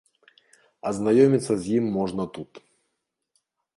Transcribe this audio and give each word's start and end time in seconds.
Азнаёміцца 0.91 1.53
з 1.65 1.77
ім 1.81 1.85
можна 2.01 2.23
тут. 2.39 2.51